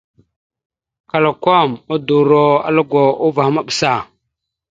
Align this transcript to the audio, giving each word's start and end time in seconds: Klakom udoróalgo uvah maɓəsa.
Klakom 1.09 1.69
udoróalgo 1.95 3.03
uvah 3.27 3.49
maɓəsa. 3.55 3.93